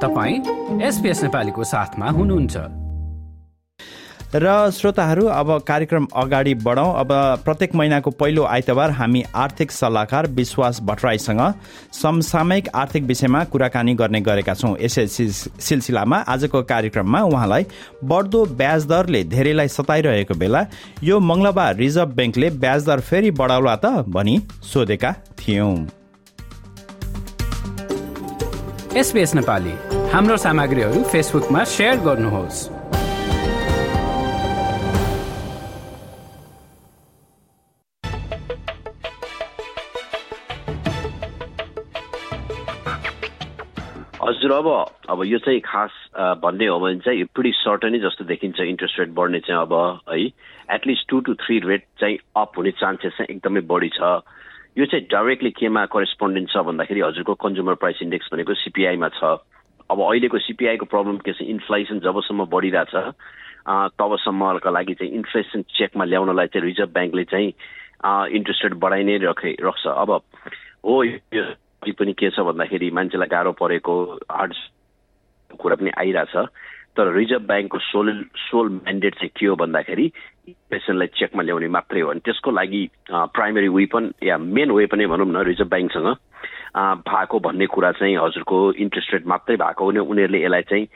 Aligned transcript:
तपाईँ 0.00 0.82
एसपिएस 0.82 1.22
नेपालीको 1.22 1.64
साथमा 1.66 2.10
हुनुहुन्छ। 2.10 2.56
र 4.34 4.70
श्रोताहरू 4.70 5.24
अब 5.26 5.50
कार्यक्रम 5.66 6.06
अगाडि 6.14 6.54
बढौँ। 6.54 6.92
अब 6.94 7.08
प्रत्येक 7.44 7.74
महिनाको 7.74 8.10
पहिलो 8.12 8.44
आइतबार 8.44 8.90
हामी 8.90 9.22
आर्थिक 9.34 9.72
सल्लाहकार 9.72 10.26
विश्वास 10.30 10.80
भट्टराईसँग 10.84 11.40
समसामयिक 11.94 12.68
आर्थिक 12.74 13.04
विषयमा 13.04 13.42
कुराकानी 13.44 13.94
गर्ने 13.94 14.20
गरेका 14.20 14.54
छौँ। 14.54 14.76
यसै 14.80 15.06
सिलसिलामा 15.08 16.16
आजको 16.28 16.62
कार्यक्रममा 16.62 17.22
उहाँलाई 17.24 17.66
बढ्दो 18.04 18.44
ब्याज 18.54 18.86
दरले 18.86 19.24
धेरैलाई 19.26 19.68
सताइरहेको 19.68 20.34
बेला 20.38 20.66
यो 21.02 21.20
मङ्गलबार 21.20 21.76
रिजर्भ 21.76 22.14
ब्याङ्कले 22.14 22.50
ब्याज 22.60 22.86
दर 22.86 23.00
फेरि 23.00 23.30
बढाउला 23.32 23.76
त 23.76 24.06
भनी 24.08 24.40
सोधेका 24.64 25.14
थियौँ। 25.40 25.76
एसपिएस 28.96 29.34
नेपाली। 29.34 29.87
हाम्रो 30.12 30.36
सामग्रीहरू 30.40 31.02
फेसबुकमा 31.04 31.62
सेयर 31.68 31.96
गर्नुहोस्। 32.04 32.58
हजुर 44.22 44.52
अब 44.52 44.68
अब 45.10 45.24
यो 45.26 45.38
चाहिँ 45.38 45.60
खास 45.60 45.90
भन्ने 46.40 46.66
हो 46.66 46.78
भने 46.80 46.98
चाहिँ 47.04 47.24
प्रिटी 47.34 47.52
सर्टनै 47.58 47.98
जस्तो 48.00 48.24
देखिन्छ 48.24 48.60
इन्ट्रेस्ट 48.60 48.98
रेट 49.00 49.10
बढ्ने 49.12 49.40
चाहिँ 49.44 49.60
अब 49.60 49.74
है। 50.08 50.24
At least 50.74 51.08
two 51.08 51.20
to 51.20 51.34
three 51.44 51.58
rate 51.68 51.84
चाहिँ 52.00 52.16
अप 52.36 52.58
हुने 52.58 52.70
चान्सेस 52.80 53.12
चाहिँ 53.18 53.36
एकदमै 53.36 53.60
बढी 53.68 53.90
छ। 53.92 54.00
यो 54.78 54.86
चाहिँ 54.86 55.04
डाइरेक्टली 55.12 55.50
केमा 55.60 55.84
करेस्पोन्डेन्ट 55.92 56.50
छ 56.50 56.64
भन्दाखेरि 56.64 57.00
हजुरको 57.00 57.34
कन्ज्युमर 57.44 57.74
प्राइस 57.84 58.02
इन्डेक्स 58.02 58.28
भनेको 58.32 58.54
सिपिआईमा 58.64 59.08
छ। 59.20 59.36
अब 59.90 60.00
अहिलेको 60.02 60.38
सिपिआईको 60.38 60.86
प्रब्लम 60.86 61.16
के 61.24 61.32
छ 61.32 61.42
इन्फ्लेसन 61.42 62.00
जबसम्म 62.04 62.44
बढिरहेछ 62.52 62.94
तबसम्मका 64.00 64.70
लागि 64.70 64.94
चाहिँ 64.94 65.12
इन्फ्लेसन 65.14 65.62
चेकमा 65.76 66.04
ल्याउनलाई 66.04 66.46
चाहिँ 66.52 66.66
रिजर्भ 66.66 66.90
ब्याङ्कले 66.92 67.24
चाहिँ 67.32 67.48
इन्ट्रेस्ट 68.36 68.64
रेट 68.64 68.74
बढाइ 68.84 69.04
नै 69.04 69.16
रखे 69.24 69.50
राख्छ। 69.64 69.86
अब 69.86 70.10
हो 70.84 71.02
यो 71.04 71.44
पनि 71.98 72.12
के 72.12 72.30
छ 72.30 72.40
भन्दाखेरि 72.44 72.90
मान्छेलाई 72.90 73.28
गाह्रो 73.28 73.52
परेको 73.60 73.94
हार्ड 74.28 74.54
कुरा 75.60 75.76
पनि 75.80 75.90
आइरहेछ 75.96 76.36
तर 76.96 77.12
रिजर्भ 77.14 77.42
ब्याङ्कको 77.48 77.78
सोल 77.78 78.08
सोल 78.50 78.68
म्यान्डेट 78.68 79.14
चाहिँ 79.14 79.30
के 79.36 79.46
हो 79.46 79.54
भन्दाखेरि 79.56 80.06
इन्फ्लेसनलाई 80.48 81.06
चेकमा 81.16 81.42
ल्याउने 81.42 81.68
मात्रै 81.68 82.00
हो। 82.00 82.08
अनि 82.10 82.20
त्यसको 82.24 82.50
लागि 82.50 82.82
प्राइमेरी 83.08 83.68
वेपन 83.68 84.12
या 84.24 84.38
मेन 84.38 84.70
वेपनै 84.70 85.06
भनौँ 85.06 85.26
न 85.28 85.44
रिजर्भ 85.48 85.70
ब्याङ्कसँग 85.70 86.08
भएको 86.76 87.38
भन्ने 87.40 87.66
कुरा 87.66 87.90
चाहिँ 87.98 88.16
हजुरको 88.16 88.58
इन्ट्रेस्ट 88.84 89.12
रेट 89.14 89.26
मात्रै 89.26 89.56
भएको 89.56 89.84
हो 89.84 89.90
भने 89.90 90.00
उनीहरूले 90.00 90.44
यसलाई 90.44 90.62
चाहिँ 90.70 90.86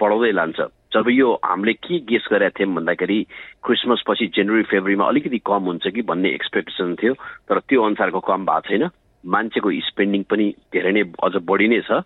बढाउँदै 0.00 0.32
लान्छ। 0.32 0.60
जब 0.90 1.06
यो 1.10 1.28
हामीले 1.44 1.72
के 1.72 1.98
गेस 2.02 2.26
गरेका 2.30 2.56
थियौँ 2.58 2.74
भन्दाखेरि 2.74 3.18
क्रिसमस 3.64 4.02
पछि 4.08 4.26
जनवरी 4.36 4.62
फेब्रुअरीमा 4.70 5.06
अलिकति 5.06 5.38
कम 5.46 5.62
हुन्छ 5.70 5.86
कि 5.94 6.02
भन्ने 6.02 6.28
एक्सपेक्टेसन 6.34 6.94
थियो 6.98 7.14
तर 7.48 7.58
त्यो 7.68 7.82
अनुसारको 7.82 8.20
कम 8.20 8.46
भएको 8.46 8.68
छैन। 8.68 8.88
मान्छेको 9.24 9.70
स्पेन्डिङ 9.86 10.22
पनि 10.26 10.46
धेरै 10.72 10.92
नै 10.92 11.02
अझ 11.22 11.34
बढी 11.44 11.68
नै 11.68 11.80
छ। 11.86 12.02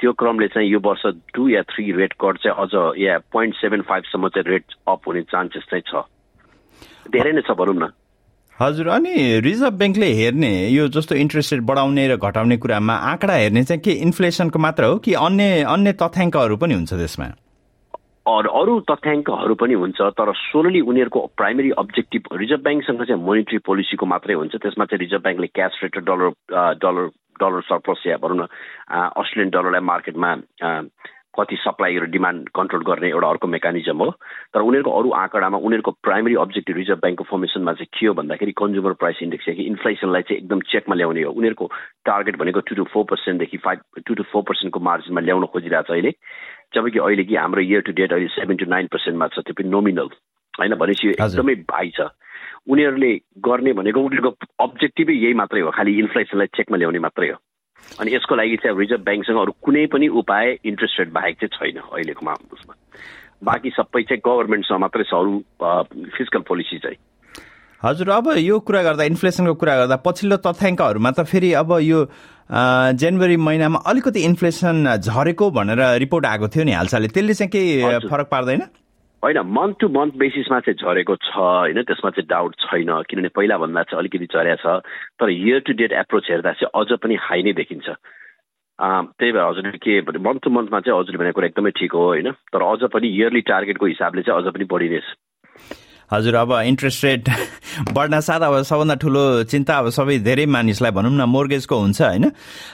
त्यो 0.00 0.12
क्रमले 0.18 0.48
चाहिँ 0.48 0.68
यो 0.70 0.78
वर्ष 0.80 1.02
टु 1.34 1.48
या 1.48 1.62
थ्री 1.68 1.84
रेट 1.92 2.12
कट 2.18 2.38
चाहिँ 2.42 2.56
अझ 2.62 2.98
या 2.98 3.18
पोइन्ट 3.32 3.54
सेभेन 3.54 3.82
फाइभसम्म 3.90 4.28
चाहिँ 4.28 4.48
रेट 4.48 4.64
अप 4.88 5.00
हुने 5.06 5.22
चान्सेस 5.30 5.66
चाहिँ 5.70 5.84
छ। 5.86 6.06
धेरै 7.10 7.32
नै 7.32 7.42
छ 7.42 7.58
भनौँ 7.58 7.74
न। 7.74 7.90
हजुर 8.60 8.88
अनि 8.88 9.40
रिजर्भ 9.40 9.74
ब्याङ्कले 9.78 10.06
हेर्ने 10.14 10.50
यो 10.68 10.86
जस्तो 10.94 11.14
इन्ट्रेस्ट 11.14 11.52
रेट 11.52 11.62
बढाउने 11.62 12.06
र 12.08 12.16
घटाउने 12.16 12.56
कुरामा 12.56 12.94
आँकडा 13.10 13.34
हेर्ने 13.34 13.62
चाहिँ 13.64 13.80
के 13.82 13.92
इन्फ्लेसनको 14.06 14.58
मात्र 14.58 14.84
हो 14.84 14.98
कि 15.04 15.14
अन्य 15.20 15.62
अन्य 15.68 15.92
तथ्याङ्कहरू 16.02 16.56
पनि 16.56 16.74
हुन्छ 16.74 16.92
त्यसमा? 16.92 17.26
अरू 18.26 18.78
तथ्याङ्कहरू 18.90 19.54
पनि 19.54 19.74
हुन्छ 19.74 20.00
तर 20.20 20.32
सोलली 20.36 20.80
उनीहरूको 20.80 21.20
प्राइमेरी 21.36 21.70
अब्जेक्टिभ 21.78 22.28
रिजर्भ 22.32 22.62
ब्याङ्कसँग 22.62 23.02
चाहिँ 23.02 23.22
मोनिटरी 23.22 23.58
पोलिसीको 23.66 24.06
मात्रै 24.06 24.34
हुन्छ। 24.34 24.54
त्यसमा 24.54 24.84
चाहिँ 24.84 25.00
रिजर्भ 25.00 25.22
ब्याङ्कले 25.22 25.46
cash 25.56 25.80
rate 25.82 25.98
dollar 25.98 26.30
dollar 26.84 27.08
dollar 27.40 27.60
surplus 27.66 28.06
या 28.06 28.16
भनौँ 28.22 28.36
न 28.36 28.46
अस्ट्रेलियन 29.16 29.50
डलरलाई 29.50 29.80
मार्केटमा 29.80 30.30
कति 31.38 31.56
सप्लाईहरू 31.56 32.06
डिमान्ड 32.12 32.48
कन्ट्रोल 32.54 32.82
गर्ने 32.84 33.08
एउटा 33.08 33.28
अर्को 33.28 33.48
मेकानिजम 33.48 33.98
हो। 33.98 34.10
तर 34.54 34.60
उनीहरूको 34.60 34.90
अरू 34.98 35.10
आँकडामा 35.10 35.58
उनीहरूको 35.58 35.90
प्राइमेरी 36.02 36.34
अब्जेक्टिभ 36.44 36.76
रिजर्भ 36.76 36.98
ब्याङ्कको 37.00 37.24
फर्मेसनमा 37.24 37.72
चाहिँ 37.72 37.88
के 37.98 38.06
हो 38.06 38.14
भन्दाखेरि 38.14 38.52
कन्ज्युमर 38.52 38.92
प्राइस 39.00 39.22
इन्डेक्स 39.22 39.44
कि 39.44 39.62
इन्फ्लेसनलाई 39.72 40.22
चाहिँ 40.22 40.38
एकदम 40.42 40.60
चेकमा 40.72 40.94
ल्याउने 40.94 41.22
हो। 41.22 41.32
उनीहरूको 41.32 41.66
टार्गेट 42.04 42.36
भनेको 42.36 42.60
टु 42.60 42.74
टू 42.74 42.84
फोर 42.92 43.04
पर्सेन्टदेखि 43.10 43.56
फाइभ 43.64 43.80
टु 44.06 44.14
टू 44.14 44.22
फोर 44.32 44.42
पर्सेन्टको 44.48 44.80
मार्जिनमा 44.80 45.20
ल्याउन 45.20 45.46
खोजिरहेको 45.52 45.88
छ 45.88 45.96
अहिले। 45.96 46.12
जबकि 46.74 46.98
अहिले 46.98 47.24
कि 47.24 47.36
हाम्रो 47.36 47.62
इयर 47.62 47.80
टु 47.80 47.92
डेट 47.92 48.12
अहिले 48.12 48.28
सेभेन 48.36 48.56
टु 48.56 48.66
नाइन 48.68 48.86
पर्सेन्टमा 48.92 49.26
छ 49.32 49.44
त्यो 49.46 49.54
पनि 49.56 49.68
नोमिनल 49.68 50.08
होइन? 50.58 50.74
भनेपछि 50.74 51.08
एकदमै 51.08 51.54
भाइ 51.68 51.90
छ। 51.96 52.12
उनीहरूले 52.68 53.12
गर्ने 53.44 53.72
भनेको 53.72 54.00
उनीहरूको 54.00 54.30
अब्जेक्टिभै 54.64 55.14
यही 55.14 55.34
मात्रै 55.34 55.60
हो 55.60 55.70
खालि 55.70 55.98
इन्फ्लेसनलाई 55.98 56.46
चेकमा 56.56 56.76
ल्याउने 56.76 56.98
मात्रै 56.98 57.28
हो। 57.28 57.38
अनि 58.00 58.14
यसको 58.14 58.34
लागि 58.34 58.56
चाहिँ 58.62 58.78
रिजर्भ 58.78 59.02
ब्याङ्कसँग 59.04 59.38
अरू 59.38 59.52
कुनै 59.62 59.86
पनि 59.92 60.08
उपाय 60.08 60.58
इन्ट्रेस्ट 60.64 61.00
रेट 61.00 61.12
बाहेक 61.12 61.36
चाहिँ 61.42 61.52
छैन 61.56 61.80
अहिलेको 61.82 62.32
उसमा 62.56 62.74
बाँकी 63.44 63.70
सबै 63.70 64.02
चाहिँ 64.02 64.22
गभर्मेन्टसँग 64.26 64.80
मात्रै 64.80 65.04
छ 65.04 65.14
अरू 65.14 65.32
फिजिकल 66.16 66.42
पोलिसी 66.48 66.78
चाहिँ। 66.78 66.98
हजुर 67.82 68.10
अब 68.10 68.28
यो 68.38 68.58
कुरा 68.62 68.82
गर्दा 68.82 69.04
इन्फ्लेसनको 69.04 69.54
कुरा 69.58 69.74
गर्दा 69.76 69.96
पछिल्लो 70.06 70.36
तथ्याङ्कहरूमा 70.46 71.10
त 71.10 71.26
फेरि 71.26 71.52
अब 71.62 71.78
यो 71.82 71.98
जनवरी 73.02 73.36
महिनामा 73.36 73.78
अलिकति 73.90 74.20
इन्फ्लेसन 74.24 74.96
झरेको 75.02 75.50
भनेर 75.50 75.80
रिपोर्ट 75.98 76.26
आएको 76.26 76.48
थियो 76.48 76.64
नि 76.64 76.72
हालसालै 76.72 77.08
त्यसले 77.08 77.34
चाहिँ 77.34 77.50
केही 77.50 78.08
फरक 78.08 78.28
पार्दैन? 78.30 78.62
होइन 79.24 79.38
मन्थ 79.56 79.76
टु 79.80 79.88
मन्थ 79.88 80.14
बेसिसमा 80.18 80.58
चाहिँ 80.60 80.76
झरेको 80.82 81.14
छ 81.16 81.36
होइन? 81.36 81.82
त्यसमा 81.82 82.10
चाहिँ 82.10 82.26
डाउट 82.28 82.54
छैन 82.62 82.90
किनभने 83.10 83.28
पहिलाभन्दा 83.36 83.82
चाहिँ 83.82 84.00
अलिकति 84.00 84.26
झरेको 84.26 84.56
छ 84.62 84.82
तर 85.20 85.30
इयर 85.30 85.60
टु 85.66 85.72
डेट 85.78 85.92
एप्रोच 86.02 86.30
हेर्दा 86.30 86.52
चाहिँ 86.58 86.70
अझ 86.74 86.98
पनि 86.98 87.14
हाई 87.22 87.42
नै 87.42 87.52
देखिन्छ। 87.54 87.86
त्यही 88.78 89.32
भएर 89.32 89.42
हजुरले 89.42 89.78
के 89.78 90.00
भने 90.02 90.18
मन्थ 90.26 90.42
टु 90.42 90.50
मन्थमा 90.50 90.80
चाहिँ 90.80 90.98
हजुरले 90.98 91.18
भनेको 91.22 91.38
कुरा 91.38 91.46
एकदमै 91.46 91.70
ठिक 91.78 91.92
हो 91.94 92.04
होइन? 92.06 92.30
तर 92.50 92.62
अझ 92.66 92.90
पनि 92.90 93.08
इयरली 93.08 93.40
टार्गेटको 93.46 93.86
हिसाबले 93.86 94.22
चाहिँ 94.22 94.42
अझ 94.42 94.54
पनि 94.54 94.64
बढी 94.74 94.88
नै 94.90 95.00
छ 95.06 95.14
हजुर 96.12 96.34
अब 96.34 96.52
इन्ट्रेस्ट 96.52 97.04
रेट 97.04 97.28
बढ्न 97.96 98.20
साथ 98.20 98.40
अब 98.40 98.62
सबभन्दा 98.62 98.94
ठुलो 99.02 99.22
चिन्ता 99.48 99.76
अब 99.78 99.88
सबै 99.96 100.18
धेरै 100.20 100.44
मानिसलाई 100.46 100.90
भनौँ 100.92 101.10
न 101.12 101.24
मोर्गेजको 101.24 101.76
हुन्छ 101.80 102.00
होइन? 102.02 102.30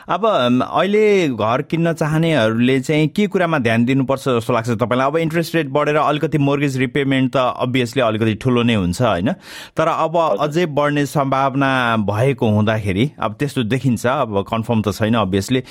अब 0.08 0.24
अहिले 0.26 1.04
घर 1.28 1.62
किन्न 1.70 1.92
चाहनेहरूले 1.92 2.78
चाहिँ 2.80 3.08
के 3.14 3.26
कुरामा 3.30 3.58
ध्यान 3.58 3.84
दिनुपर्छ 3.84 4.24
जस्तो 4.28 4.52
लाग्छ 4.52 4.70
तपाईँलाई? 4.70 5.06
अब 5.06 5.16
इन्ट्रेस्ट 5.16 5.54
रेट 5.54 5.68
बढेर 5.70 5.96
अलिकति 5.96 6.38
मोर्गेज 6.38 6.76
रिपेमेन्ट 6.78 7.32
त 7.36 7.44
अभियसली 7.66 8.02
अलिकति 8.02 8.34
ठुलो 8.42 8.62
नै 8.62 8.74
हुन्छ 8.74 9.02
होइन? 9.02 9.32
तर 9.78 9.88
अब 9.88 10.16
अझै 10.18 10.66
बढ्ने 10.74 11.06
सम्भावना 11.06 11.70
भएको 12.10 12.48
हुँदाखेरि 12.50 13.10
अब 13.22 13.36
त्यस्तो 13.38 13.62
देखिन्छ 13.70 14.06
अब 14.06 14.42
कन्फर्म 14.50 14.82
त 14.82 14.94
छैन 14.98 15.14
अभियसली 15.22 15.62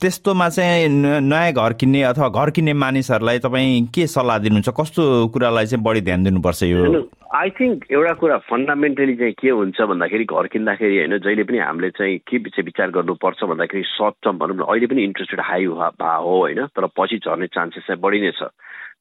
त्यस्तोमा 0.00 0.48
चाहिँ 0.48 0.88
नयाँ 0.88 1.52
घर 1.52 1.72
किन्ने 1.80 2.02
अथवा 2.14 2.28
घर 2.28 2.50
किन्ने 2.56 2.72
मानिसहरूलाई 2.80 3.38
तपाईँ 3.44 3.86
के 3.94 4.06
सल्लाह 4.06 4.38
दिनुहुन्छ? 4.38 4.68
कस्तो 4.80 5.28
कुरालाई 5.36 5.66
चाहिँ 5.66 5.84
बढी 5.84 6.00
ध्यान 6.00 6.24
दिनुपर्छ? 6.24 6.61
यो 6.66 7.08
आई 7.34 7.50
थिङ्क 7.50 7.84
एउटा 7.90 8.12
कुरा 8.20 8.36
फन्डामेन्टली 8.48 9.14
चाहिँ 9.16 9.34
के 9.40 9.50
हुन्छ 9.50 9.80
भन्दाखेरि 9.80 10.24
घर 10.24 10.46
किन्दाखेरि 10.52 10.98
होइन 10.98 11.18
जहिले 11.18 11.44
पनि 11.48 11.58
हामीले 11.58 11.90
चाहिँ 11.90 12.18
के 12.28 12.38
चाहिँ 12.38 12.64
विचार 12.64 12.90
गर्नुपर्छ 12.96 13.44
भन्दाखेरि 13.44 13.82
सर्ट 13.88 14.14
टर्म 14.24 14.38
भनौँ 14.38 14.56
न 14.56 14.68
अहिले 14.68 14.86
पनि 14.86 15.04
इन्ट्रेस्ट 15.04 15.32
रेट 15.34 15.40
हाई 15.46 15.66
भए 15.66 16.16
हो 16.24 16.36
होइन 16.40 16.66
तर 16.76 16.86
पछि 16.98 17.18
झर्ने 17.24 17.46
चान्सेस 17.56 17.86
चाहिँ 17.86 18.00
बढी 18.00 18.20
नै 18.20 18.32
छ। 18.36 18.52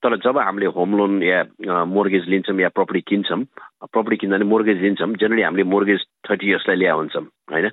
तर 0.01 0.15
जब 0.17 0.37
हामीले 0.37 0.65
होम 0.75 0.97
लोन 0.97 1.21
या 1.23 1.83
मोर्गेज 1.85 2.23
लिन्छौँ 2.29 2.59
या 2.59 2.69
प्रपर्टी 2.73 3.01
किन्छौँ 3.07 3.43
प्रपर्टी 3.85 4.17
किन्दा 4.17 4.37
नि 4.37 4.45
मोर्गेज 4.49 4.81
लिन्छौँ 4.81 5.13
जेनरली 5.21 5.41
हामीले 5.41 5.63
मोर्गेज 5.75 6.05
थर्टी 6.29 6.47
इयर्सलाई 6.49 6.77
ल्या 6.77 6.93
हुन्छौँ 6.93 7.23
होइन। 7.51 7.69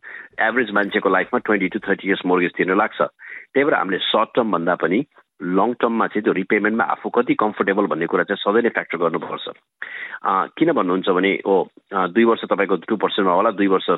एभरेज 0.48 0.70
मान्छेको 0.74 1.08
लाइफमा 1.08 1.38
twenty 1.46 1.68
to 1.72 1.78
thirty 1.88 2.08
years 2.08 2.26
mortgage 2.26 2.52
तिर्न 2.56 2.76
लाग्छ। 2.76 3.00
त्यही 3.00 3.64
भएर 3.64 3.74
हामीले 3.74 3.98
सर्ट 4.10 4.28
टर्म 4.36 4.52
भन्दा 4.52 4.74
पनि 4.74 5.00
लङ 5.40 5.72
टर्ममा 5.80 6.06
चाहिँ 6.06 6.22
त्यो 6.22 6.32
रिपेमेन्टमा 6.32 6.84
आफू 6.84 7.08
कति 7.14 7.34
कम्फोर्टेबल 7.38 7.86
भन्ने 7.86 8.06
कुरा 8.06 8.24
चाहिँ 8.30 8.42
सधैँ 8.42 8.62
नै 8.62 8.68
फ्याक्टर 8.74 8.98
गर्नुपर्छ 8.98 9.46
किन 10.58 10.72
भन्नुहुन्छ 10.72 11.08
भने 11.14 11.32
ओ 11.46 11.54
दुई 12.10 12.24
वर्ष 12.24 12.44
तपाईँको 12.50 12.76
टु 12.88 12.96
पर्सेन्टमा 12.96 13.34
होला 13.34 13.50
दुई 13.54 13.66
वर्ष 13.70 13.90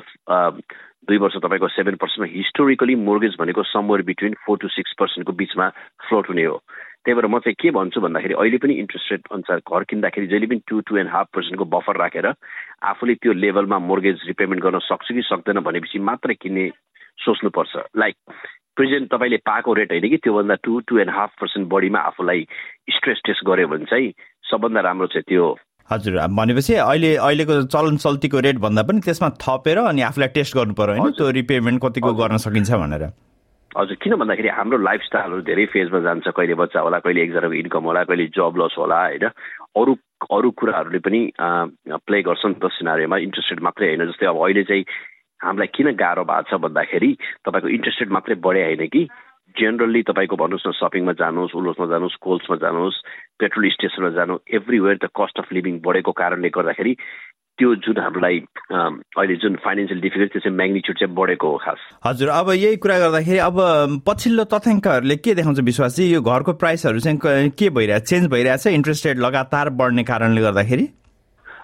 दुई 1.09 1.17
वर्ष 1.17 1.35
तपाईँको 1.41 1.67
सेभेन 1.73 1.95
पर्सेन्टमा 1.97 2.33
हिस्टोरिकली 2.37 2.95
मोर्गेज 2.95 3.35
भनेको 3.39 3.63
somewhere 3.73 4.01
between 4.05 4.35
four 4.45 4.57
to 4.61 4.67
six 4.69 4.93
पर्सेन्टको 4.99 5.33
बिचमा 5.33 5.69
फ्लोट 6.07 6.29
हुने 6.29 6.45
हो। 6.45 6.61
त्यही 7.01 7.15
भएर 7.17 7.25
म 7.25 7.39
चाहिँ 7.41 7.55
के 7.57 7.71
भन्छु 7.73 8.01
भन्दाखेरि 8.01 8.33
अहिले 8.37 8.57
पनि 8.61 8.73
इन्ट्रेस्ट 8.85 9.11
रेट 9.11 9.21
अनुसार 9.33 9.57
घर 9.65 9.83
किन्दाखेरि 9.89 10.27
जहिले 10.29 10.47
पनि 10.47 10.61
टु 10.69 10.79
टू 10.85 10.97
एन्ड 11.01 11.09
हाफ 11.09 11.27
पर्सेन्टको 11.33 11.65
बफर 11.65 11.97
राखेर 11.97 12.27
आफूले 12.29 13.13
त्यो 13.17 13.33
लेभलमा 13.33 13.79
मोर्गेज 13.89 14.29
रिपेमेन्ट 14.29 14.63
गर्न 14.63 14.79
सक्छु 14.85 15.13
कि 15.17 15.21
सक्दैन 15.25 15.59
भनेपछि 15.65 15.99
मात्रै 16.05 16.37
किन्ने 16.37 16.69
सोच्नुपर्छ। 17.25 17.73
लाइक 17.97 18.15
प्रेजेन्ट 18.77 19.11
तपाईँले 19.11 19.37
पाएको 19.47 19.73
रेट 19.73 19.91
होइन 19.91 20.09
कि? 20.09 20.17
त्योभन्दा 20.17 20.55
to 20.63 20.79
two 20.87 20.99
and 20.99 21.11
half 21.11 21.31
percent 21.41 21.67
बढीमा 21.69 21.99
आफूलाई 22.11 22.45
स्ट्रेस 22.95 23.21
टेस्ट 23.25 23.45
गर्यो 23.47 23.67
भने 23.67 23.85
चाहिँ 23.91 24.13
सबभन्दा 24.51 24.81
राम्रो 24.81 25.07
चाहिँ 25.15 25.23
त्यो 25.27 25.47
हजुर 25.89 26.17
भनेपछि 26.35 26.73
अहिले 26.73 27.15
अहिलेको 27.15 27.61
चलन 27.67 27.97
चल्तीको 28.03 28.39
रेट 28.47 28.57
भन्दा 28.63 28.83
पनि 28.87 28.99
त्यसमा 29.05 29.29
थपेर 29.43 29.77
अनि 29.87 30.01
आफूलाई 30.09 30.29
टेस्ट 30.37 30.55
गर्नु 30.57 30.73
पर्यो 30.73 31.01
होइन? 31.01 31.11
त्यो 31.17 31.29
रिपेमेन्ट 31.39 31.81
कतिको 31.83 32.13
गर्न 32.21 32.37
सकिन्छ 32.45 32.71
भनेर। 32.83 33.03
हजुर 33.71 33.97
किन 34.03 34.15
भन्दाखेरि 34.19 34.49
हाम्रो 34.55 34.77
लाइफस्टाइलहरू 34.87 35.41
धेरै 35.47 35.65
फेजमा 35.73 35.99
जान्छ। 36.07 36.27
कहिले 36.27 36.55
बच्चा 36.63 36.79
होला 36.79 36.99
कहिले 37.03 37.21
एकजनाको 37.23 37.59
इन्कम 37.63 37.83
होला 37.91 38.03
कहिले 38.07 38.25
जब 38.35 38.53
लस 38.59 38.75
होला 38.79 38.99
होइन? 39.03 39.27
अरू 39.79 39.95
अरू 40.31 40.49
कुराहरूले 40.59 40.99
पनि 40.99 41.19
प्ले 42.07 42.21
गर्छ 42.23 42.45
नि 42.45 42.55
त 42.55 42.71
सिनारीमा 42.79 43.17
इन्ट्रेस्ट 43.27 43.51
रेट 43.51 43.61
मात्रै 43.67 43.87
होइन 43.87 44.05
जस्तै 44.11 44.25
अब 44.31 44.39
अहिले 44.43 44.63
चाहिँ 44.63 44.83
हामीलाई 45.41 45.69
किन 45.75 45.91
गाह्रो 46.03 46.23
भएको 46.23 46.49
छ 46.49 46.61
भन्दाखेरि 46.61 47.11
तपाईँको 47.45 47.67
इन्ट्रेस्ट 47.77 48.01
रेट 48.01 48.11
मात्रै 48.11 48.35
बढे 48.45 48.63
होइन 48.63 48.87
कि? 48.87 49.03
जेनरली 49.55 50.01
तपाईँको 50.07 50.35
भन्नुहोस् 50.39 50.67
न 50.67 50.71
सपिङमा 50.79 51.13
जानुहोस् 51.19 51.55
उलोसमा 51.59 51.85
जानुहोस् 51.91 52.21
कोल्समा 52.23 52.55
जानुहोस् 52.63 53.01
पेट्रोल 53.39 53.69
स्टेसनमा 53.75 54.09
जानु 54.15 54.37
everywhere 54.47 54.97
the 55.03 55.09
cost 55.11 55.39
of 55.39 55.51
living 55.53 55.79
बढेको 55.83 56.11
कारणले 56.21 56.49
गर्दाखेरि 56.55 56.93
त्यो 57.59 57.73
जुन 57.83 57.97
हामीलाई 57.99 58.37
अहिले 58.71 59.35
जुन 59.43 59.55
फाइनेन्सियल 59.65 59.99
डिफिकल्टी 60.01 60.39
चाहिँ 60.39 60.55
म्याग्निच्युड 60.57 60.97
चाहिँ 60.99 61.13
बढेको 61.15 61.51
हो 61.51 61.57
खास। 61.65 61.79
हजुर 62.05 62.29
अब 62.29 62.49
यही 62.55 62.77
कुरा 62.83 62.97
गर्दाखेरि 62.99 63.37
अब 63.49 63.59
पछिल्लो 64.07 64.43
तथ्याङ्कहरूले 64.53 65.15
के 65.19 65.35
देखाउँछ 65.35 65.59
विश्वास? 65.59 65.95
चाहिँ 65.95 66.11
यो 66.13 66.21
घरको 66.21 66.53
प्राइसहरू 66.63 66.99
चाहिँ 66.99 67.49
के 67.59 67.69
भइरहेछ 67.69 68.03
चेन्ज 68.09 68.31
भइरहेछ 68.31 68.67
इन्ट्रेस्ट 68.67 69.07
रेट 69.07 69.17
लगातार 69.17 69.69
बढ्ने 69.75 70.03
कारणले 70.03 70.41
गर्दाखेरि? 70.41 70.87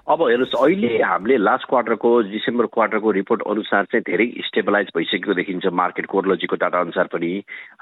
अब 0.08 0.22
हेर्नुहोस् 0.24 0.54
अहिले 0.56 0.90
हामीले 1.04 1.38
लास्ट 1.38 1.68
क्वार्टरको 1.70 2.10
डिसेम्बर 2.32 2.66
क्वार्टरको 2.72 3.12
रिपोर्ट 3.12 3.42
अनुसार 3.52 3.86
चाहिँ 3.92 4.04
धेरै 4.08 4.28
स्टेबलाइज 4.48 4.92
भइसकेको 4.96 5.34
देखिन्छ 5.36 5.68
मार्केट 5.68 6.06
कोर्लोजीको 6.14 6.56
डाटा 6.56 6.80
अनुसार 6.80 7.08
पनि। 7.12 7.32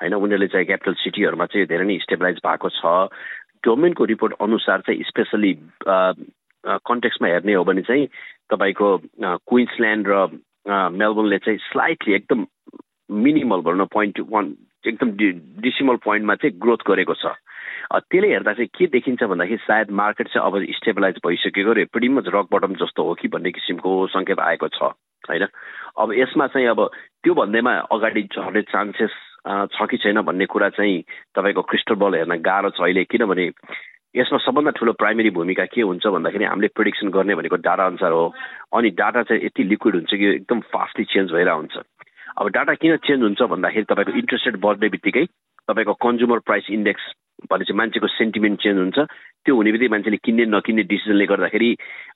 होइन 0.01 0.13
उनीहरूले 0.13 0.47
चाहिँ 0.49 0.65
क्यापिटल 0.65 0.93
सिटीहरूमा 1.05 1.45
चाहिँ 1.45 1.67
धेरै 1.69 1.85
नै 1.85 1.97
स्टेबलाइज 2.01 2.41
भएको 2.41 2.69
छ। 2.69 2.81
गभर्मेन्टको 3.61 4.05
रिपोर्ट 4.13 4.33
अनुसार 4.41 4.81
चाहिँ 4.89 5.03
स्पेसली 5.05 5.53
कन्टेक्समा 5.85 7.27
हेर्ने 7.29 7.53
हो 7.53 7.63
भने 7.63 7.81
चाहिँ 7.85 8.07
तपाईँको 8.49 8.89
क्विन्सल्यान्ड 9.21 10.07
र 10.09 10.25
मेलबोर्नले 10.97 11.37
चाहिँ 11.45 11.59
स्लाइटली 11.69 12.13
एकदम 12.15 12.45
मिनिमल 13.21 13.61
भनौँ 13.69 13.87
पोइन्ट 13.93 14.25
वान 14.33 14.55
एकदम 14.81 15.11
डि 15.13 15.31
डिसिमल 15.61 16.01
पोइन्टमा 16.01 16.35
चाहिँ 16.41 16.57
ग्रोथ 16.57 16.89
गरेको 16.89 17.13
छ। 17.21 17.37
त्यसले 17.93 18.27
हेर्दा 18.29 18.53
चाहिँ 18.53 18.67
के 18.77 18.87
देखिन्छ 18.87 19.23
भन्दाखेरि 19.23 19.57
सायद 19.67 19.91
मार्केट 20.01 20.27
चाहिँ 20.27 20.45
अब 20.47 20.73
स्टेबलाइज 20.75 21.15
भइसकेको 21.25 21.73
र 21.73 21.85
pretty 21.85 22.09
मच 22.09 22.25
रक 22.35 22.47
बटम 22.51 22.73
जस्तो 22.81 23.03
हो 23.03 23.13
कि 23.13 23.27
भन्ने 23.27 23.51
किसिमको 23.51 24.07
सङ्केत 24.13 24.39
आएको 24.39 24.67
छ 24.67 24.81
होइन? 25.29 25.47
अब 25.97 26.13
यसमा 26.13 26.47
चाहिँ 26.47 26.67
अब 26.67 26.89
त्यो 27.23 27.33
भन्दैमा 27.33 27.73
अगाडि 27.91 28.21
झर्ने 28.33 28.61
चान्सेस 28.73 29.13
छ 29.73 29.87
कि 29.89 29.97
छैन 29.97 30.21
भन्ने 30.21 30.45
कुरा 30.45 30.69
चाहिँ 30.69 31.01
तपाईँको 31.35 31.61
क्रिस्टल 31.61 31.95
बल 31.95 32.15
हेर्न 32.15 32.35
गाह्रो 32.41 32.69
छ 32.69 32.81
अहिले। 32.81 33.03
किनभने 33.05 33.45
यसमा 34.15 34.37
सबभन्दा 34.45 34.71
ठुलो 34.79 34.93
प्राइमेरी 34.93 35.29
भूमिका 35.37 35.65
के 35.69 35.81
हुन्छ 35.81 36.07
भन्दाखेरि 36.07 36.45
हामीले 36.45 36.67
प्रिडिक्सन 36.75 37.09
गर्ने 37.09 37.35
भनेको 37.35 37.55
डाटा 37.61 37.85
अनुसार 37.85 38.11
हो। 38.11 38.33
अनि 38.73 38.89
डाटा 38.97 39.23
चाहिँ 39.23 39.45
यति 39.45 39.63
लिक्विड 39.63 39.95
हुन्छ 39.95 40.13
कि 40.13 40.25
एकदम 40.25 40.59
फास्टली 40.73 41.05
चेन्ज 41.05 41.31
भइरहेको 41.31 41.57
हुन्छ। 41.57 41.75
अब 42.37 42.47
डाटा 42.49 42.73
किन 42.73 42.95
चेन्ज 43.05 43.21
हुन्छ 43.21 43.41
भन्दाखेरि 43.41 43.85
तपाईँको 43.91 44.17
इन्ट्रेस्ट 44.17 44.47
रेट 44.47 44.57
बढ्ने 44.61 44.89
बित्तिकै 44.89 45.25
तपाईँको 45.69 45.93
कन्ज्युमर 46.05 46.39
प्राइस 46.45 46.67
इन्डेक्स 46.71 47.03
भनेपछि 47.49 47.73
मान्छेको 47.73 48.07
सेन्टिमेन्ट 48.07 48.61
चेन्ज 48.61 48.77
हुन्छ। 48.79 48.97
त्यो 49.45 49.55
हुने 49.55 49.71
बित्तिकै 49.71 49.93
मान्छेले 49.93 50.17
किन्ने 50.25 50.45
नकिन्ने 50.51 50.83
डिसिजनले 50.89 51.25
गर्दाखेरि 51.31 51.69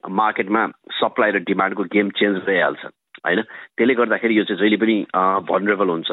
मार्केटमा 0.10 0.62
सप्लाई 1.00 1.32
र 1.32 1.40
डिमान्डको 1.46 1.84
गेम 1.94 2.10
चेन्ज 2.18 2.38
भइहाल्छ 2.48 2.86
होइन? 3.26 3.42
त्यसले 3.78 3.94
गर्दाखेरि 4.00 4.38
यो 4.38 4.44
चाहिँ 4.50 4.60
जहिले 4.60 4.78
पनि 4.82 4.96
भनरेबल 5.50 5.90
हुन्छ। 5.90 6.12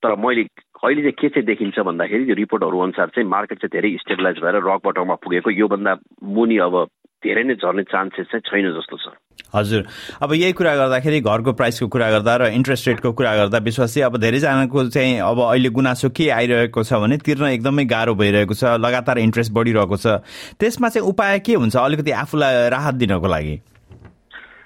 तर 0.00 0.14
मैले 0.16 0.42
अहिले 0.80 1.02
चाहिँ 1.02 1.18
के 1.20 1.28
चाहिँ 1.28 1.46
देखिन्छ 1.46 1.78
भन्दाखेरि 1.84 2.30
यो 2.30 2.34
रिपोर्टहरू 2.34 2.78
अनुसार 2.80 3.08
चाहिँ 3.12 3.28
मार्केट 3.28 3.58
चाहिँ 3.60 3.72
धेरै 3.76 3.96
स्टेबलाइज 4.00 4.38
भएर 4.40 4.56
रक 4.64 4.80
बटममा 4.86 5.14
पुगेको। 5.20 5.50
योभन्दा 5.50 5.92
मुनि 6.24 6.56
अब 6.64 6.74
धेरै 7.20 7.42
नै 7.44 7.54
झर्ने 7.60 7.82
चान्सेस 7.92 8.26
चाहिँ 8.32 8.48
छैन 8.48 8.72
जस्तो 8.72 8.96
छ। 8.96 9.12
हजुर। 9.54 9.84
अब 10.22 10.32
यही 10.34 10.52
कुरा 10.52 10.74
गर्दाखेरि 10.76 11.20
घरको 11.20 11.52
प्राइसको 11.52 11.88
कुरा 11.88 12.10
गर्दा 12.10 12.36
र 12.36 12.46
इन्ट्रेस्ट 12.54 12.88
रेटको 12.88 13.12
कुरा 13.12 13.36
गर्दा 13.36 13.58
विश्वास 13.58 13.98
अब 14.06 14.16
धेरैजनाको 14.20 14.88
चाहिँ 14.88 15.18
अब 15.20 15.40
अहिले 15.40 15.70
गुनासो 15.70 16.08
के 16.10 16.28
आइरहेको 16.30 16.82
छ 16.82 17.00
भने 17.02 17.16
तिर्न 17.18 17.46
एकदमै 17.58 17.84
गाह्रो 17.84 18.14
भइरहेको 18.14 18.54
छ 18.54 18.78
लगातार 18.78 19.18
इन्ट्रेस्ट 19.18 19.52
बढिरहेको 19.52 19.96
छ। 19.96 20.22
त्यसमा 20.60 20.88
चाहिँ 20.88 21.08
उपाय 21.08 21.38
के 21.40 21.54
हुन्छ? 21.54 21.76
अलिकति 21.76 22.10
आफूलाई 22.10 22.68
राहत 22.70 22.94
दिनको 22.94 23.28
लागि। 23.28 23.60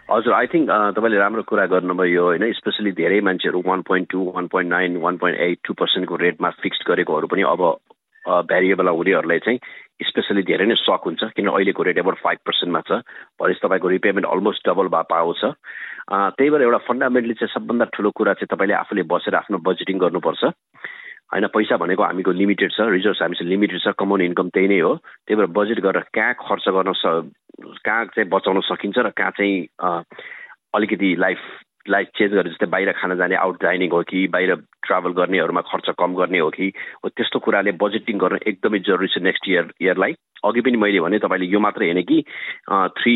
हजुर 0.05 0.32
आई 0.35 0.47
थिङ्क 0.53 0.69
तपाईँले 0.97 1.19
राम्रो 1.19 1.43
कुरा 1.49 1.65
गर्नुभयो 1.67 2.25
होइन। 2.25 2.53
स्पेसली 2.53 2.93
धेरै 2.93 3.20
मान्छेहरू 3.25 3.62
one 3.67 3.81
point 3.88 4.09
two 4.12 4.20
one 4.37 4.47
point 4.53 4.70
nine 4.70 4.97
one 5.00 5.17
point 5.17 5.38
eight 5.41 5.59
two 5.65 5.75
पर्सेन्टको 5.75 6.17
रेटमा 6.20 6.50
फिक्स 6.61 6.85
गरेकोहरू 6.88 7.27
पनि 7.27 7.43
अब 7.49 7.62
भेरिएबल 8.26 8.88
हुनेहरूलाई 8.88 9.38
चाहिँ 9.44 9.59
स्पेसली 10.03 10.43
धेरै 10.43 10.67
नै 10.67 10.75
सक 10.81 11.03
हुन्छ 11.06 11.23
किन 11.37 11.49
अहिलेको 11.49 11.82
रेट 11.82 11.99
एबाउट 11.99 12.19
फाइभ 12.19 12.38
पर्सेन्टमा 12.47 12.81
छ। 12.88 12.91
भनेपछि 13.38 13.61
तपाईँको 13.62 13.88
रिपेमेन्ट 13.88 14.26
अलमोस्ट 14.26 14.69
डबल 14.69 14.88
भए 14.91 15.05
पाउँछ 15.11 15.43
त्यही 16.35 16.50
भएर 16.50 16.62
एउटा 16.62 16.79
फन्डामेन्टली 16.88 17.35
चाहिँ 17.35 17.55
सबभन्दा 17.55 17.85
ठुलो 17.94 18.11
कुरा 18.11 18.32
चाहिँ 18.35 18.50
तपाईँले 18.50 18.75
आफूले 18.75 19.03
बसेर 19.12 19.35
आफ्नो 19.35 19.59
बजेटिङ 19.62 19.99
गर्नुपर्छ। 19.99 20.43
होइन 21.32 21.47
पैसा 21.55 21.76
भनेको 21.81 22.03
हामीको 22.03 22.32
लिमिटेड 22.32 22.71
छ 22.73 22.88
रिजर्भ 22.91 23.23
हामीसँग 23.23 23.49
लिमिटेड 23.49 23.81
छ 23.81 23.94
कमाउने 23.99 24.25
इन्कम 24.25 24.49
त्यही 24.55 24.69
नै 24.69 24.81
हो। 24.81 24.93
त्यही 25.25 25.37
भएर 25.38 25.50
बजेट 25.56 25.79
गरेर 25.87 26.05
कहाँ 26.15 26.35
खर्च 26.43 26.69
गर्न 26.75 26.93
स 26.93 27.05
कहाँ 27.87 28.05
चाहिँ 28.12 28.29
बचाउन 28.29 28.61
सकिन्छ 28.67 28.99
र 28.99 29.11
कहाँ 29.15 29.31
चाहिँ 29.38 29.56
अलिकति 30.75 31.15
लाइफ 31.19 31.41
लाइफ 31.89 32.09
चेन्ज 32.17 32.33
गरेर 32.33 32.49
जस्तै 32.49 32.67
बाहिर 32.67 32.93
खान 32.93 33.17
जाने 33.17 33.37
आउट 33.37 33.63
डाइनिङ 33.63 33.91
हो 33.91 34.03
कि 34.03 34.27
बाहिर 34.29 34.55
ट्राभल 34.83 35.13
गर्नेहरूमा 35.13 35.61
खर्च 35.61 35.91
कम 35.99 36.15
गर्ने 36.15 36.39
हो 36.39 36.51
कि 36.51 36.73
हो 37.05 37.09
त्यस्तो 37.09 37.39
कुराले 37.39 37.73
बजेटिङ 37.73 38.19
गर्न 38.19 38.39
एकदमै 38.47 38.79
जरुरी 38.79 39.09
छ 39.09 39.23
नेक्स्ट 39.23 39.49
इयर 39.49 39.73
इयरलाई 39.81 40.15
अघि 40.45 40.61
पनि 40.61 40.77
मैले 40.77 41.01
भने 41.01 41.19
तपाईँले 41.19 41.47
यो 41.47 41.61
मात्रै 41.61 41.87
होइन 41.87 42.03
कि 42.03 42.23
थ्री 42.71 43.15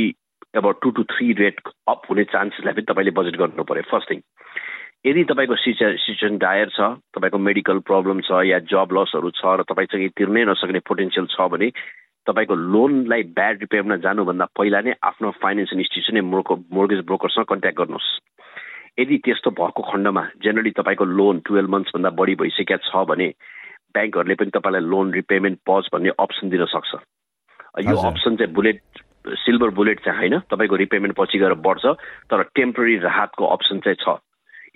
अब 0.56 0.72
two 0.82 0.90
to 0.90 1.02
three 1.04 1.32
rate 1.32 1.60
up 1.88 2.02
हुने 2.10 2.24
चान्सेसलाई 2.24 2.74
पनि 2.74 2.90
तपाईँले 2.92 3.10
बजेट 3.10 3.36
गर्नु 3.36 3.64
पऱ्यो 3.64 3.90
फर्स्ट 3.90 4.10
थिङ 4.10 4.20
यदि 5.06 5.24
तपाईँको 5.24 5.56
सिचुए 5.56 5.96
सिचुएसन 5.96 6.38
डायर 6.38 6.68
छ 6.68 6.90
तपाईँको 7.14 7.38
मेडिकल 7.38 7.78
प्रब्लम 7.86 8.20
छ 8.20 8.42
या 8.44 8.58
जब 8.66 8.92
लसहरू 8.92 9.30
छ 9.30 9.56
र 9.60 9.62
तपाईँसँग 9.62 10.08
तिर्नै 10.16 10.44
नसक्ने 10.44 10.84
पोटेन्सियल 10.88 11.26
छ 11.26 11.48
भने 11.48 11.70
तपाईँको 12.26 12.54
लोनलाई 12.54 13.22
ब्याड 13.32 13.60
रिपेयरमा 13.60 13.96
जानुभन्दा 13.96 14.46
पहिला 14.58 14.80
नै 14.80 14.94
आफ्नो 15.02 15.30
फाइनेन्सियल 15.40 15.80
इन्स्टिट्युसन 15.80 16.24
मोर्को 16.26 16.56
मोर्गेज 16.72 17.04
ब्रोकरसँग 17.04 17.44
कन्ट्याक्ट 17.44 17.78
गर्नुहोस्। 17.78 18.08
यदि 18.98 19.16
त्यस्तो 19.24 19.50
भएको 19.54 19.82
खण्डमा 19.90 20.22
जेनरली 20.42 20.70
तपाईँको 20.78 21.04
लोन 21.04 21.40
टुवेल्भ 21.46 21.70
मन्थ्सभन्दा 21.70 22.10
बढी 22.18 22.34
भइसकेका 22.34 22.76
छ 22.82 23.04
भने 23.08 23.28
ब्याङ्कहरूले 23.94 24.34
पनि 24.34 24.50
तपाईँलाई 24.56 24.82
लोन 24.92 25.12
रिपेमेन्ट 25.14 25.58
पज 25.68 25.88
भन्ने 25.92 26.10
अप्सन 26.18 26.48
दिन 26.50 26.64
सक्छ। 26.74 26.94
यो 27.86 27.96
अप्सन 28.08 28.36
चाहिँ 28.36 28.52
बुलेट 28.54 28.80
सिल्भर 29.44 29.70
बुलेट 29.78 30.00
चाहिँ 30.04 30.18
होइन 30.18 30.38
तपाईँको 30.50 30.76
रिपेमेन्ट 30.82 31.16
पछि 31.16 31.38
गएर 31.38 31.54
बढ्छ 31.66 31.84
तर 32.30 32.42
टेम्पोररी 32.54 32.96
राहतको 32.98 33.44
अप्सन 33.46 33.78
चाहिँ 33.86 33.98
छ। 34.02 34.18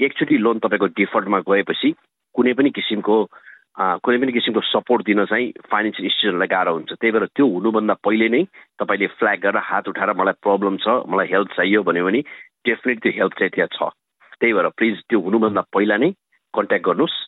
एकचोटि 0.00 0.36
लोन 0.38 0.58
तपाईँको 0.64 0.86
डिफल्टमा 0.98 1.38
गएपछि 1.48 1.90
कुनै 2.34 2.52
पनि 2.58 2.70
किसिमको 2.78 3.16
कुनै 4.04 4.18
पनि 4.18 4.32
किसिमको 4.32 4.60
सपोर्ट 4.60 5.04
दिन 5.06 5.24
चाहिँ 5.24 5.50
फाइनेन्सियल 5.66 6.06
इन्स्टिट्युसनलाई 6.06 6.48
गाह्रो 6.48 6.72
हुन्छ। 6.72 6.92
त्यही 6.92 7.12
भएर 7.12 7.26
त्यो 7.36 7.46
हुनुभन्दा 7.48 7.94
पहिले 8.04 8.28
नै 8.28 8.42
तपाईँले 8.78 9.06
फ्ल्याग 9.18 9.38
गरेर 9.40 9.66
हात 9.70 9.88
उठाएर 9.88 10.12
मलाई 10.20 10.40
प्रब्लम 10.44 10.76
छ 10.84 11.02
मलाई 11.08 11.26
हेल्प 11.32 11.48
चाहियो 11.56 11.82
भन्यो 11.82 12.04
भने 12.06 12.20
डेफिनेट 12.68 13.02
त्यो 13.02 13.12
हेल्प 13.18 13.32
चाहिँ 13.38 13.50
त्यहाँ 13.56 13.72
छ। 13.72 13.90
त्यही 14.42 14.52
भएर 14.52 14.68
प्लिज 14.74 14.96
त्यो 15.08 15.18
हुनुभन्दा 15.22 15.62
पहिला 15.70 15.96
नै 16.02 16.10
कन्ट्याक्ट 16.54 16.86
गर्नुहोस्। 16.86 17.18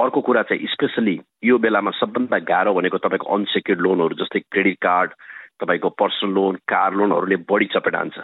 अर्को 0.00 0.20
कुरा 0.24 0.42
चाहिँ 0.48 0.66
स्पेसली 0.72 1.16
यो 1.44 1.58
बेलामा 1.58 1.90
सबभन्दा 2.00 2.38
गाह्रो 2.48 2.72
भनेको 2.74 2.98
तपाईँको 3.04 3.26
अनसेक्योर्ड 3.36 3.80
लोनहरू 3.84 4.14
जस्तै 4.20 4.40
क्रेडिट 4.48 4.78
कार्ड 4.80 5.10
तपाईँको 5.60 5.88
पर्सनल 6.00 6.32
लोन 6.32 6.54
कार 6.64 6.94
लोनहरूले 6.94 7.36
बढी 7.44 7.66
चपेट 7.74 7.94
हान्छ। 7.94 8.16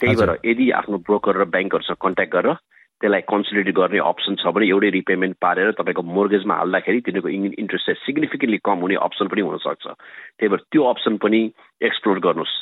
त्यही 0.00 0.14
भएर 0.16 0.30
यदि 0.44 0.70
आफ्नो 0.80 0.98
ब्रोकर 1.06 1.36
र 1.38 1.44
ब्याङ्कहरूसँग 1.54 2.02
कन्ट्याक्ट 2.02 2.34
गरेर 2.34 2.56
त्यसलाई 3.00 3.22
कन्सोलिडेट 3.30 3.74
गर्ने 3.78 3.98
अप्सन 4.10 4.34
छ 4.42 4.50
भने 4.50 4.66
एउटै 4.74 4.90
रिपेमेन्ट 4.90 5.36
पारेर 5.38 5.70
तपाईँको 5.78 6.02
मोर्गेजमा 6.02 6.54
हाल्दाखेरि 6.58 7.00
तिनीहरूको 7.06 7.60
इन्ट्रेस्ट 7.62 7.86
चाहिँ 7.86 8.02
सिग्निफिकेन्टली 8.06 8.58
कम 8.64 8.78
हुने 8.82 8.96
अप्सन 9.06 9.26
पनि 9.30 9.42
हुनसक्छ। 9.46 9.86
त्यही 9.86 10.48
भएर 10.48 10.62
त्यो 10.72 10.82
अप्सन 10.82 11.16
पनि 11.22 11.40
एक्सप्लोर 11.78 12.18
गर्नुहोस्। 12.26 12.54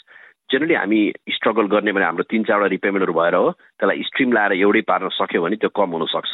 जेनरली 0.50 0.74
हामी 0.74 1.00
स्ट्रगल 1.34 1.66
गर्ने 1.66 1.92
भने 1.92 2.04
हाम्रो 2.04 2.24
तिन 2.30 2.42
चारवटा 2.46 2.66
रिपेमेन्टहरू 2.70 3.12
भएर 3.12 3.34
हो 3.34 3.50
त्यसलाई 3.50 4.02
स्ट्रिम 4.06 4.32
लाएर 4.32 4.52
एउटै 4.62 4.82
पार्न 4.86 5.08
सक्यो 5.18 5.42
भने 5.42 5.56
त्यो 5.58 5.70
कम 5.74 5.90
हुनसक्छ। 5.98 6.32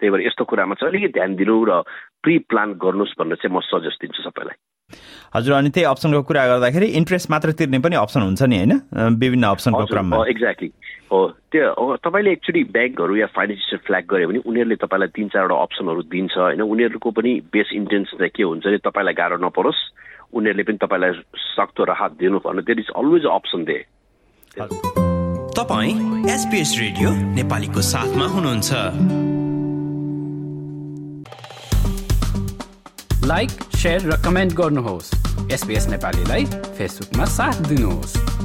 त्यही 0.00 0.10
भएर 0.10 0.26
यस्तो 0.26 0.44
कुरामा 0.44 0.74
चाहिँ 0.74 0.90
अलिकति 0.90 1.12
ध्यान 1.12 1.36
दिनु 1.36 1.56
र 1.68 1.82
प्रि 2.24 2.38
प्लान 2.48 2.68
गर्नुहोस् 2.80 3.18
भनेर 3.20 3.36
चाहिँ 3.38 3.52
म 3.52 3.60
सजेस्ट 3.60 4.00
दिन्छु 4.02 4.22
सबैलाई। 4.24 4.56
हजुर 5.36 5.54
अनि 5.54 5.70
त्यही 5.70 5.86
अप्सनको 5.86 6.22
कुरा 6.28 6.46
गर्दाखेरि 6.48 6.86
इन्ट्रेस्ट 7.00 7.30
मात्र 7.30 7.52
तिर्ने 7.60 7.78
पनि 7.84 7.96
अप्सन 7.96 8.22
हुन्छ 8.22 8.42
नि 8.42 8.56
होइन? 8.56 8.72
विभिन्न 9.20 9.44
अप्सनको 9.46 9.84
क्रममा। 9.92 10.16
एक्ज्याक्टली 10.32 10.70
हो 11.12 11.18
त्यो 11.52 11.96
तपाईँले 12.04 12.30
एक्चुली 12.32 12.62
ब्याङ्कहरू 12.72 13.16
या 13.16 13.26
फाइनेन्सियल 13.36 13.80
फ्ल्याग 13.86 14.04
गऱ्यो 14.08 14.28
भने 14.28 14.40
उनीहरूले 14.48 14.76
तपाईँलाई 14.80 15.08
तिन 15.16 15.28
चारवटा 15.28 15.62
अप्सनहरू 15.62 16.02
दिन्छ 16.08 16.36
होइन? 16.36 16.60
उनीहरूको 16.60 17.10
पनि 17.20 17.32
बेस 17.52 17.68
इन्टेन्सन 17.72 18.16
चाहिँ 18.16 18.32
के 18.36 18.42
हुन्छ 18.42 18.64
भने 18.66 18.78
तपाईँलाई 18.84 19.14
गाह्रो 19.20 19.36
नपरोस्। 19.44 19.80
उनीहरूले 20.32 20.62
पनि 20.62 20.78
तपाईँलाई 20.82 21.12
सक्दो 21.36 21.84
राहत 21.84 22.12
दिनु 22.20 22.38
पर्ने 22.44 22.62
देयर 22.62 22.78
इज 22.80 22.90
अलवेज 22.96 23.24
अप्सन 23.32 23.64
दे 23.64 23.78
तपाईँ 25.56 25.94
एसपिएस 26.34 26.70
रेडियो 26.78 27.10
नेपालीको 27.38 27.80
साथमा 27.82 28.26
हुनुहुन्छ। 28.26 28.70
लाइक 33.26 33.50
सेयर 33.82 34.00
र 34.10 34.16
कमेन्ट 34.24 34.52
गर्नुहोस्। 34.52 35.10
एसपिएस 35.52 35.88
नेपालीलाई 35.88 36.44
फेसबुकमा 36.78 37.24
साथ 37.24 37.56
दिनुहोस्। 37.68 38.41